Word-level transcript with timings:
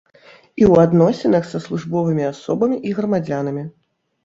і 0.61 0.63
ў 0.71 0.87
адносінах 0.87 1.43
са 1.51 1.61
службовымі 1.67 2.27
асобамі 2.31 2.83
і 2.91 2.97
грамадзянамі. 3.03 3.71